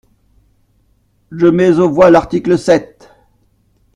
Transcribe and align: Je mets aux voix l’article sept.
Je 1.29 1.45
mets 1.45 1.77
aux 1.77 1.87
voix 1.91 2.09
l’article 2.09 2.57
sept. 2.57 3.11